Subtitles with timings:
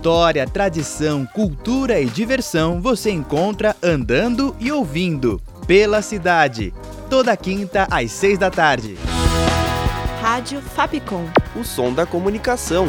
[0.00, 6.72] História, tradição, cultura e diversão você encontra andando e ouvindo pela cidade.
[7.10, 8.96] Toda quinta às seis da tarde.
[10.22, 11.26] Rádio Fapcom.
[11.54, 12.86] O som da comunicação.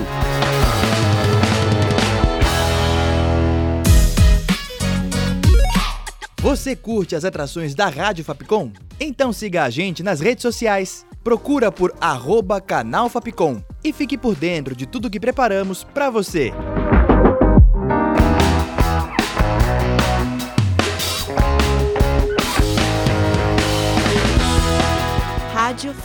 [6.40, 8.72] Você curte as atrações da Rádio Fapcom?
[8.98, 11.06] Então siga a gente nas redes sociais.
[11.22, 16.54] Procura por arroba canal Fapcom e fique por dentro de tudo que preparamos para você.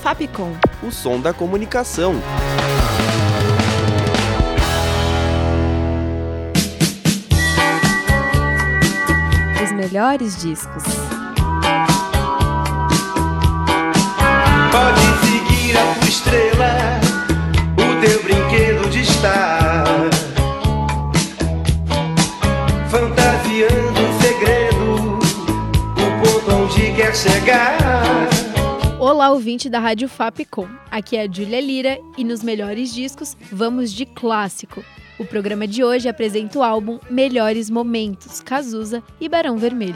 [0.06, 0.52] Fapcom.
[0.84, 2.14] O som da comunicação.
[9.64, 10.84] Os melhores discos.
[14.70, 17.00] Pode seguir a tua estrela,
[17.73, 19.86] o teu brinquedo de estar.
[22.89, 25.19] Fantasiando um segredo,
[25.97, 28.45] o ponto onde quer chegar.
[29.08, 30.66] Olá, ouvinte da Rádio Fapcom.
[30.90, 34.84] Aqui é a Júlia Lira e nos melhores discos vamos de clássico.
[35.16, 39.94] O programa de hoje apresenta o álbum Melhores Momentos, Cazuza e Barão Vermelho.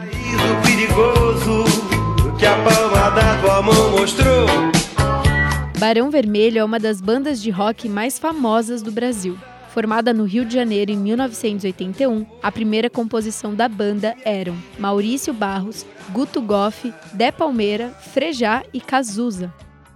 [5.76, 9.36] Barão Vermelho é uma das bandas de rock mais famosas do Brasil.
[9.72, 15.86] Formada no Rio de Janeiro em 1981, a primeira composição da banda eram Maurício Barros,
[16.10, 19.52] Guto Goff, Dé Palmeira, Frejá e Cazuza.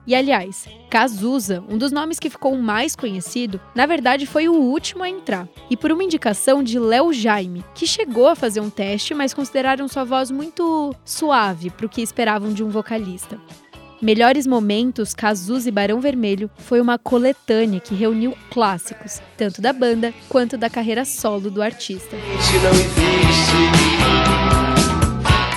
[0.07, 5.03] E aliás, Cazuza, um dos nomes que ficou mais conhecido, na verdade foi o último
[5.03, 9.13] a entrar, e por uma indicação de Léo Jaime, que chegou a fazer um teste,
[9.13, 13.41] mas consideraram sua voz muito suave para o que esperavam de um vocalista.
[14.05, 20.13] Melhores Momentos, Cazuza e Barão Vermelho foi uma coletânea que reuniu clássicos, tanto da banda
[20.29, 22.15] quanto da carreira solo do artista.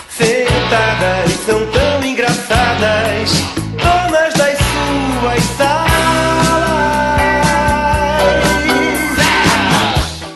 [0.10, 3.32] Sentadas são tão engraçadas,
[3.72, 5.92] donas das suas salas.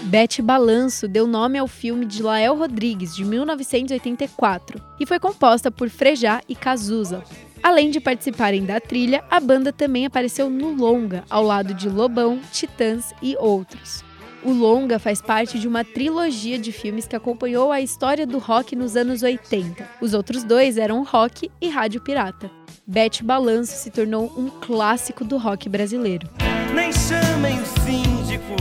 [0.04, 5.90] Bete Balanço deu nome ao filme de Lael Rodrigues, de 1984, e foi composta por
[5.90, 7.24] Frejá e Cazuza.
[7.64, 12.40] Além de participarem da trilha, a banda também apareceu no Longa, ao lado de Lobão,
[12.52, 14.04] Titãs e outros.
[14.44, 18.76] O Longa faz parte de uma trilogia de filmes que acompanhou a história do rock
[18.76, 19.88] nos anos 80.
[20.02, 22.50] Os outros dois eram Rock e Rádio Pirata.
[22.88, 26.28] Bete Balanço se tornou um clássico do rock brasileiro.
[26.74, 28.56] Nem chamem o síndico,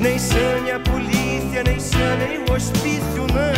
[0.00, 3.55] nem chame a polícia, nem chamem o hospício, não.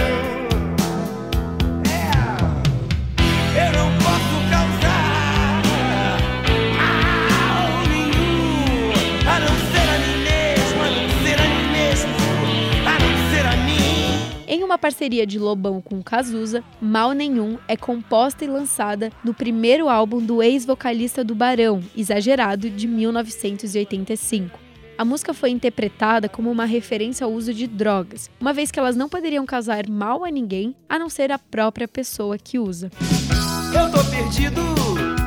[14.79, 20.25] Uma parceria de Lobão com Cazuza, Mal Nenhum é composta e lançada no primeiro álbum
[20.25, 24.57] do ex-vocalista do Barão, Exagerado, de 1985.
[24.97, 28.95] A música foi interpretada como uma referência ao uso de drogas, uma vez que elas
[28.95, 32.89] não poderiam causar mal a ninguém, a não ser a própria pessoa que usa.
[33.75, 34.63] Eu tô perdido,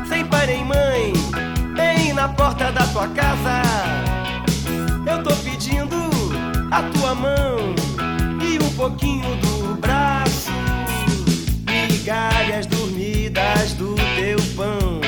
[0.08, 1.14] sem pai nem mãe,
[1.76, 4.11] bem na porta da tua casa.
[8.82, 10.50] Pouquinho do braço,
[11.92, 15.00] migalhas dormidas do teu pão.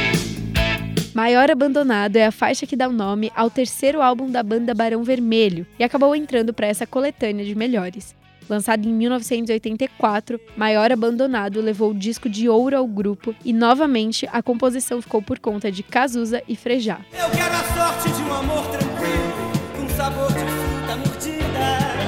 [1.15, 5.03] Maior Abandonado é a faixa que dá o nome ao terceiro álbum da banda Barão
[5.03, 8.13] Vermelho e acabou entrando para essa coletânea de melhores.
[8.47, 14.43] Lançado em 1984, Maior Abandonado levou o disco de ouro ao grupo e, novamente, a
[14.43, 16.99] composição ficou por conta de Cazuza e Frejá.
[17.11, 22.03] Eu quero a sorte de um amor tranquilo, com sabor de fruta mordida.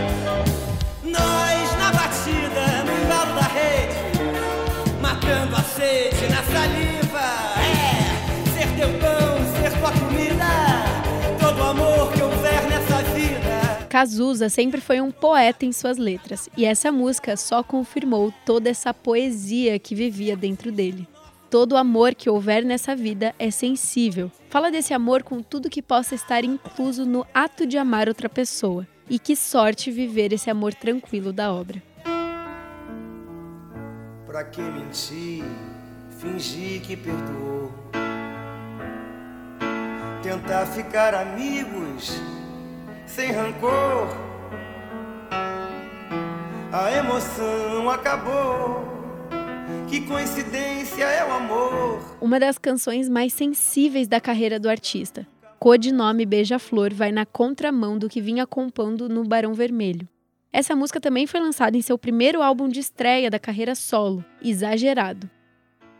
[1.03, 1.54] Nós
[6.25, 7.25] sede na saliva.
[7.59, 10.45] É, ser teu pão, ser tua comida,
[11.39, 13.87] todo amor que houver nessa vida.
[13.89, 18.93] Cazuza sempre foi um poeta em suas letras, e essa música só confirmou toda essa
[18.93, 21.07] poesia que vivia dentro dele.
[21.49, 24.31] Todo amor que houver nessa vida é sensível.
[24.49, 28.85] Fala desse amor com tudo que possa estar incluso no ato de amar outra pessoa.
[29.07, 31.81] E que sorte viver esse amor tranquilo da obra.
[34.25, 35.45] Pra que mentir,
[36.19, 37.71] fingir que perdoou?
[40.23, 42.19] Tentar ficar amigos
[43.05, 44.07] sem rancor.
[46.71, 48.95] A emoção acabou.
[49.87, 52.17] Que coincidência é o amor.
[52.19, 55.27] Uma das canções mais sensíveis da carreira do artista.
[55.59, 60.07] codinome Beija-Flor vai na contramão do que vinha compondo no Barão Vermelho.
[60.51, 65.29] Essa música também foi lançada em seu primeiro álbum de estreia da carreira solo, Exagerado.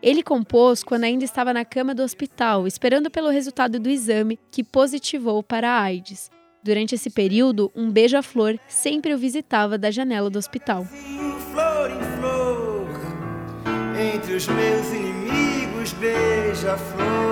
[0.05, 4.63] Ele compôs quando ainda estava na cama do hospital, esperando pelo resultado do exame que
[4.63, 6.29] positivou para a AIDS.
[6.63, 10.85] Durante esse período, um beija-flor sempre o visitava da janela do hospital.
[10.85, 12.87] Flor em flor,
[14.13, 17.25] entre os meus inimigos, beija-flor.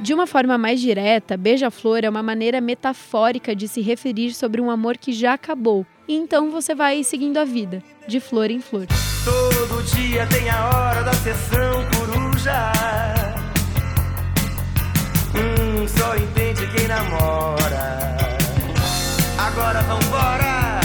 [0.00, 4.70] De uma forma mais direta, beija-flor é uma maneira metafórica de se referir sobre um
[4.70, 5.84] amor que já acabou.
[6.08, 8.86] E então você vai seguindo a vida, de flor em flor.
[9.24, 12.72] Todo dia tem a hora da sessão coruja.
[15.34, 18.16] Hum, só entende quem namora.
[19.38, 20.80] Agora vambora.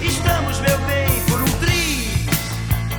[0.00, 2.26] Estamos, meu bem, por um tri.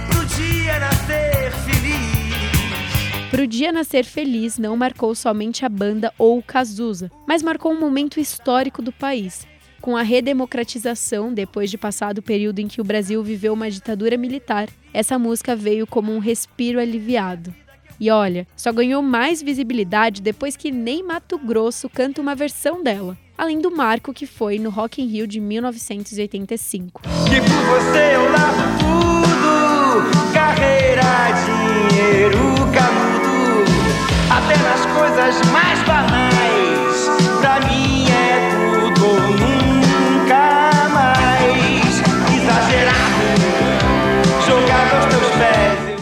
[0.09, 3.29] Pro dia nascer feliz.
[3.29, 7.79] Pro dia nascer feliz não marcou somente a banda ou o Cazuza, mas marcou um
[7.79, 9.45] momento histórico do país.
[9.87, 14.17] Com a redemocratização, depois de passado o período em que o Brasil viveu uma ditadura
[14.17, 17.55] militar, essa música veio como um respiro aliviado.
[17.97, 23.17] E olha, só ganhou mais visibilidade depois que nem Mato Grosso canta uma versão dela,
[23.37, 27.03] além do marco que foi no Rock in Rio de 1985.
[27.03, 30.33] Que por você eu largo tudo.
[30.33, 32.39] Carreira, dinheiro,
[32.73, 33.71] canudo.
[34.35, 35.81] Até nas coisas mais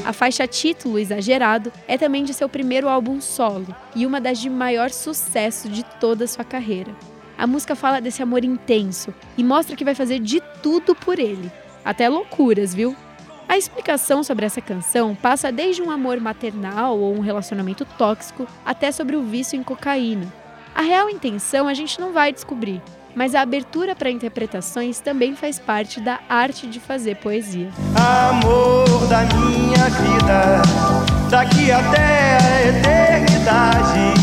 [0.05, 3.65] A faixa título Exagerado é também de seu primeiro álbum solo
[3.95, 6.95] e uma das de maior sucesso de toda sua carreira.
[7.35, 11.51] A música fala desse amor intenso e mostra que vai fazer de tudo por ele,
[11.83, 12.95] até loucuras, viu?
[13.49, 18.91] A explicação sobre essa canção passa desde um amor maternal ou um relacionamento tóxico até
[18.91, 20.31] sobre o vício em cocaína.
[20.75, 22.79] A real intenção a gente não vai descobrir,
[23.15, 27.69] mas a abertura para interpretações também faz parte da arte de fazer poesia.
[27.95, 30.61] Amor da minha vida,
[31.29, 34.13] daqui até a eternidade.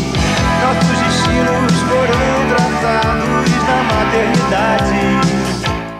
[0.61, 5.03] Nossos destinos foram traçados na maternidade.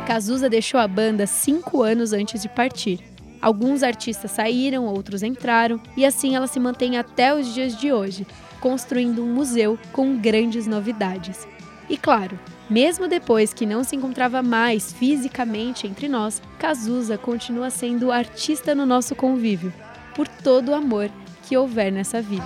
[0.05, 2.99] Cazuza deixou a banda cinco anos antes de partir.
[3.41, 8.25] Alguns artistas saíram, outros entraram, e assim ela se mantém até os dias de hoje,
[8.61, 11.45] construindo um museu com grandes novidades.
[11.89, 12.39] E claro,
[12.69, 18.85] mesmo depois que não se encontrava mais fisicamente entre nós, Cazuza continua sendo artista no
[18.85, 19.73] nosso convívio,
[20.15, 21.09] por todo o amor
[21.43, 22.45] que houver nessa vida.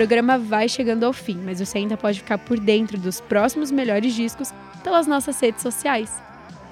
[0.00, 4.14] Programa vai chegando ao fim, mas você ainda pode ficar por dentro dos próximos melhores
[4.14, 4.50] discos
[4.82, 6.10] pelas nossas redes sociais.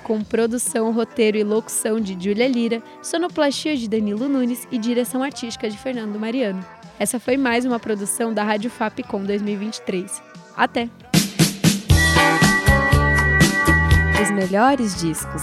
[0.03, 5.69] Com produção, roteiro e locução de Júlia Lira, sonoplastia de Danilo Nunes e direção artística
[5.69, 6.65] de Fernando Mariano.
[6.99, 10.23] Essa foi mais uma produção da Rádio Fapcom 2023.
[10.57, 10.89] Até!
[14.23, 15.43] Os melhores discos.